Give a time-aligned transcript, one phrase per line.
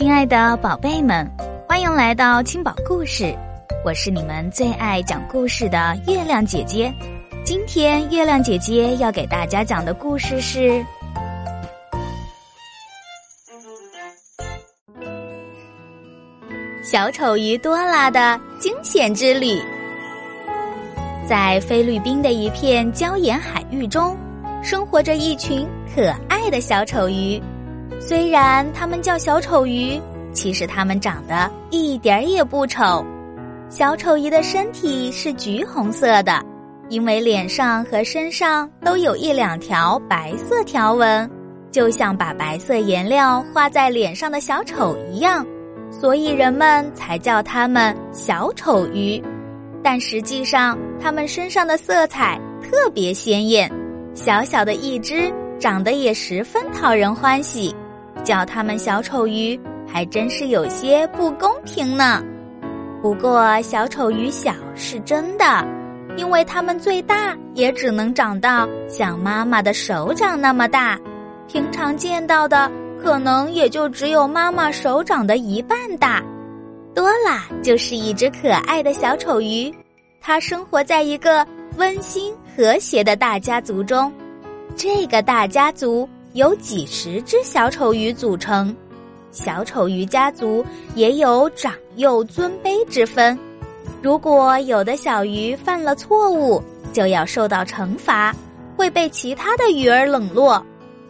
[0.00, 1.30] 亲爱的宝贝们，
[1.68, 3.36] 欢迎来到青宝故事，
[3.84, 6.90] 我是你们最爱讲故事的月亮姐姐。
[7.44, 10.70] 今天月亮姐姐要给大家讲的故事是
[16.82, 19.48] 《小丑鱼多拉的惊险之旅》。
[21.28, 24.16] 在菲律宾的一片礁岩海域中，
[24.62, 27.38] 生活着一群可爱的小丑鱼。
[28.00, 30.00] 虽然它们叫小丑鱼，
[30.32, 33.04] 其实它们长得一点儿也不丑。
[33.68, 36.42] 小丑鱼的身体是橘红色的，
[36.88, 41.30] 因为脸上和身上都有一两条白色条纹，
[41.70, 45.46] 就像把白色颜料画在脸上的小丑一样，
[45.90, 49.22] 所以人们才叫它们小丑鱼。
[49.84, 53.70] 但实际上，它们身上的色彩特别鲜艳，
[54.14, 57.74] 小小的一只，长得也十分讨人欢喜。
[58.20, 62.22] 叫他们小丑鱼，还真是有些不公平呢。
[63.02, 65.66] 不过小丑鱼小是真的，
[66.16, 70.98] 因为它们最大也只能长到像妈妈的手掌那么大，
[71.48, 72.70] 平常见到的
[73.02, 76.22] 可能也就只有妈妈手掌的一半大。
[76.94, 79.72] 多拉就是一只可爱的小丑鱼，
[80.20, 84.12] 它生活在一个温馨和谐的大家族中，
[84.76, 86.06] 这个大家族。
[86.32, 88.74] 由几十只小丑鱼组成，
[89.32, 90.64] 小丑鱼家族
[90.94, 93.38] 也有长幼尊卑之分。
[94.00, 98.34] 如果有的小鱼犯了错误，就要受到惩罚，
[98.76, 100.62] 会被其他的鱼儿冷落；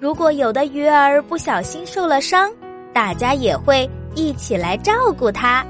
[0.00, 2.50] 如果有的鱼儿不小心受了伤，
[2.92, 5.64] 大家也会一起来照顾它。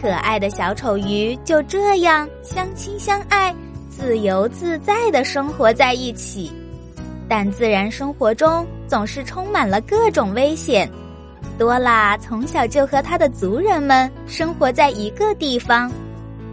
[0.00, 3.54] 可爱的小丑鱼就这样相亲相爱、
[3.88, 6.52] 自由自在的生活在一起。
[7.28, 10.90] 但自然生活中总是充满了各种危险。
[11.58, 15.90] 多拉从小就和他的族人们生活在一个地方，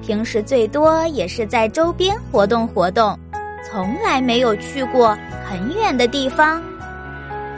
[0.05, 3.17] 平时最多也是在周边活动活动，
[3.69, 5.17] 从来没有去过
[5.47, 6.61] 很远的地方。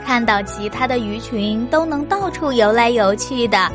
[0.04, 3.70] 看到其他的鱼群都能到处游来游去的，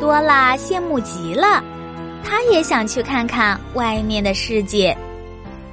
[0.00, 1.62] 多拉羡慕极了，
[2.24, 4.96] 他也想去看看外面的世界。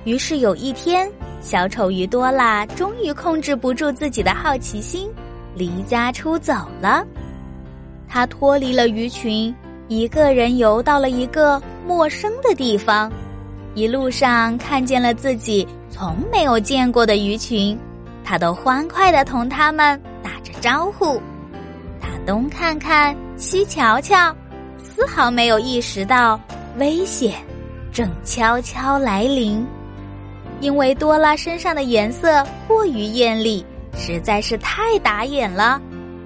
[0.04, 1.10] 于是有一天。
[1.46, 5.08] 小丑鱼多拉终于控制不住自己的好奇心，
[5.54, 7.06] 离家出走了。
[8.08, 9.56] 他脱离了鱼群，
[9.88, 13.12] 一个人游到了一个陌生的地方。
[13.76, 17.78] 一路上看见了自己从没有见过的鱼群，
[18.24, 21.22] 他都欢快的同他们打着招呼。
[22.02, 24.36] 他东看看，西瞧瞧，
[24.84, 26.40] 丝毫没有意识到
[26.80, 27.36] 危险
[27.94, 29.64] 正悄悄来临。
[30.62, 33.66] 因为多拉身上的颜色过于艳丽，
[33.98, 35.82] 实在是太打眼了。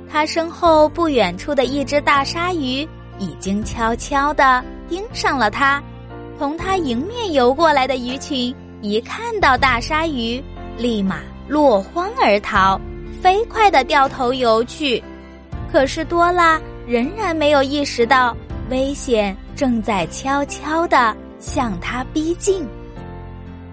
[0.10, 2.88] 他身后不远处的一只大鲨鱼
[3.20, 5.82] 已经悄悄地盯上了他。
[6.38, 10.42] 从他迎面游过来的鱼群一看到大鲨鱼，
[10.78, 11.18] 立马
[11.48, 12.80] 落荒而逃，
[13.22, 15.04] 飞快地掉头游去。
[15.72, 18.36] 可是多拉仍然没有意识到
[18.70, 22.66] 危险正在悄悄地向他逼近。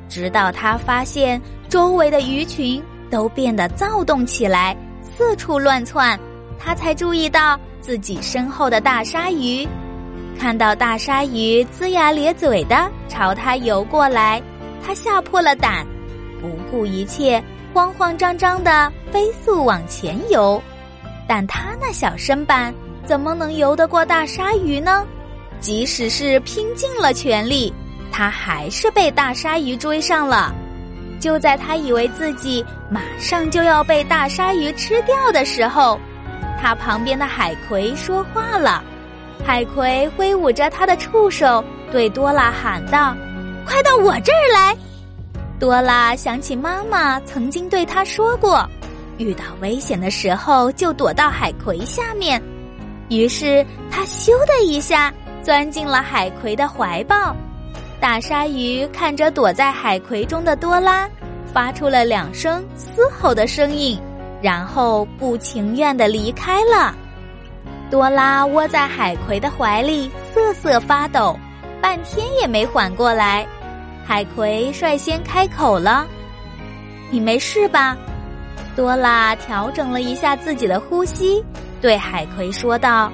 [0.08, 6.18] 直到他发现周围的鱼群都变得躁动起来，四处乱窜，
[6.58, 9.66] 他才注意到自己身后的大鲨鱼。
[10.38, 14.42] 看到大鲨鱼龇牙咧嘴的朝他游过来，
[14.84, 15.86] 他吓破了胆，
[16.40, 17.42] 不顾一切，
[17.72, 20.62] 慌慌张张的飞速往前游。
[21.26, 22.72] 但他那小身板
[23.04, 25.04] 怎么能游得过大鲨鱼呢？
[25.58, 27.72] 即使是拼尽了全力。
[28.16, 30.50] 他还是被大鲨鱼追上了。
[31.20, 36.00] 就在他以为自己马上就要被大鲨鱼吃掉的时候，
[36.58, 38.82] 他旁边的海葵说话了。
[39.44, 41.62] 海葵挥舞着他的触手，
[41.92, 43.14] 对多拉喊道
[43.68, 44.74] ：“快到我这儿来！”
[45.60, 48.66] 多拉想起妈妈曾经对他说过，
[49.18, 52.42] 遇到危险的时候就躲到海葵下面。
[53.10, 55.12] 于是他咻的一下
[55.42, 57.36] 钻进了海葵的怀抱。
[58.00, 61.08] 大鲨鱼看着躲在海葵中的多拉，
[61.52, 63.98] 发出了两声嘶吼的声音，
[64.42, 66.94] 然后不情愿的离开了。
[67.90, 71.38] 多拉窝在海葵的怀里瑟瑟发抖，
[71.80, 73.46] 半天也没缓过来。
[74.04, 76.06] 海葵率先开口了
[77.10, 77.96] ：“你没事吧？”
[78.76, 81.42] 多拉调整了一下自己的呼吸，
[81.80, 83.10] 对海葵说道：“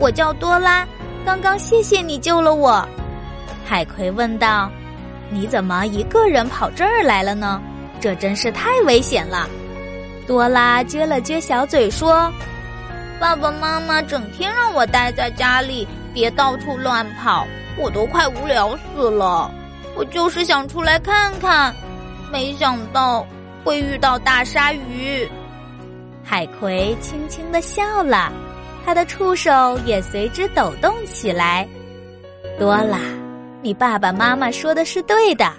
[0.00, 0.86] 我叫多拉，
[1.24, 2.86] 刚刚谢谢你救了我。”
[3.64, 4.70] 海葵问道
[5.30, 7.60] ：“你怎么一个人跑这儿来了呢？
[8.00, 9.48] 这真是太危险了。”
[10.26, 12.32] 多拉撅了撅小嘴说
[13.20, 17.46] ：“爸爸妈妈整天让我待在家里，别到处乱跑，
[17.78, 19.50] 我都快无聊死了。
[19.96, 21.74] 我就是想出来看看，
[22.32, 23.26] 没想到
[23.64, 25.28] 会遇到大鲨鱼。
[26.22, 28.32] 海葵轻轻的笑了，
[28.84, 31.66] 他的触手也随之抖动起来。
[32.58, 32.98] 多拉，
[33.64, 35.50] 你爸爸妈妈说的是对的，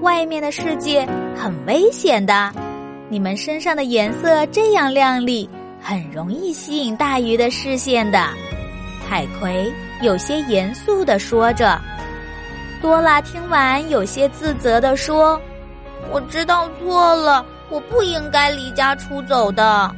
[0.00, 1.06] 外面的世界
[1.36, 2.50] 很危险的。
[3.10, 5.46] 你们身上的颜色这样亮丽，
[5.78, 8.26] 很容易吸引大鱼的视线的。
[9.06, 9.70] 海葵
[10.00, 11.78] 有些严肃的说着。
[12.80, 15.38] 多拉听完，有些自责的说
[16.10, 19.94] ：“我知道错了，我不应该离家出走的。”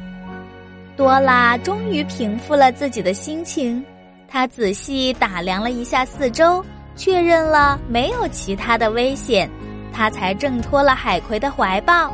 [0.98, 3.82] 多拉终于平复了自己的心情，
[4.26, 6.64] 他仔细打量了一下四周，
[6.96, 9.50] 确认了没有其他的危险，
[9.92, 12.10] 他才挣脱了海葵的怀抱。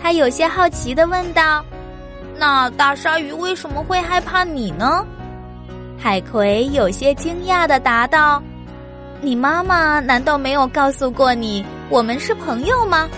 [0.00, 1.64] 他有些好奇的问道
[2.38, 5.06] ：“那大鲨鱼为什么会害怕你呢？”
[5.98, 8.42] 海葵有些惊讶的答道
[9.20, 13.08] ：“你妈妈难道没有告诉过你我们是朋友吗？”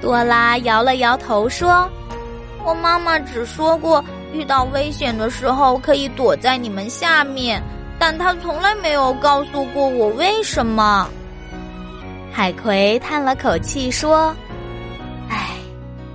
[0.00, 1.86] 多拉摇了摇头说
[2.64, 4.02] ：“我妈妈只说过
[4.32, 7.62] 遇到危险的时候可以躲在你们下面，
[8.00, 11.06] 但他从来没有告诉过我为什么。”
[12.32, 14.34] 海葵叹了口气说。
[15.28, 15.50] 唉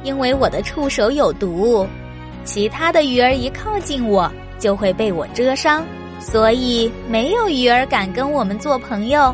[0.04, 1.88] 因为我的触手有毒，
[2.44, 5.86] 其他的鱼儿一靠近我就会被我蛰伤，
[6.20, 9.34] 所以没有鱼儿敢跟我们做朋友。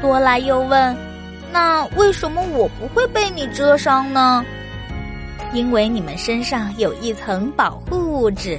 [0.00, 0.96] 多拉又问
[1.50, 4.44] ：“那为什么我不会被你蛰伤呢？”
[5.52, 8.58] 因为你们身上有一层保护物质，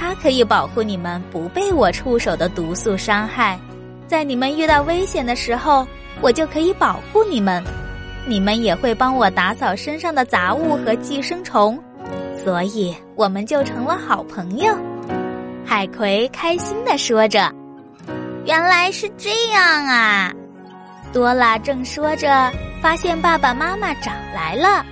[0.00, 3.58] 它可以保护你们不被我触手的毒素伤害。
[4.06, 5.86] 在你们遇到危险的时候，
[6.22, 7.62] 我就可以保护你们。
[8.26, 11.78] 你们也会帮我打扫身上的杂物和寄生虫，
[12.42, 14.74] 所以我们就成了好朋友。
[15.66, 17.52] 海葵开心的说着
[18.46, 20.32] ：“原来是这样啊！”
[21.12, 22.50] 多拉正说着，
[22.80, 24.84] 发现爸爸妈妈找来了，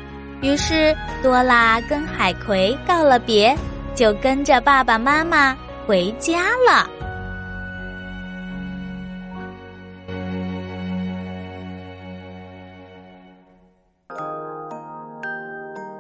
[0.43, 3.57] 于是多拉跟海葵告了别，
[3.99, 6.89] 就跟着爸爸妈妈回家了。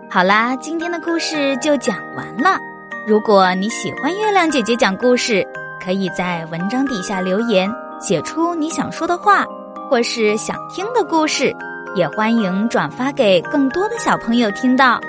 [0.09, 2.57] 好啦，今天的故事就讲完了。
[3.05, 5.45] 如果你喜欢月亮姐姐讲故事，
[5.85, 7.69] 可以在文章底下留言，
[8.01, 9.45] 写出你想说的话，
[9.91, 11.53] 或是想听的故事，
[11.97, 15.01] 也欢迎转发给更多的小朋友听到。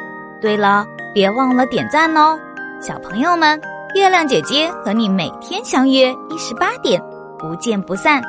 [0.42, 2.40] 对了，别忘了点赞哦，
[2.82, 3.60] 小朋友们，
[3.94, 7.02] 月亮姐姐和你每天相约一十八点，
[7.38, 8.24] 不见不散。